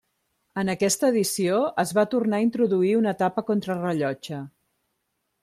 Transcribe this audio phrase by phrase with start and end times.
[0.61, 4.43] En aquesta edició es va tornar a introduir una etapa contrarellotge.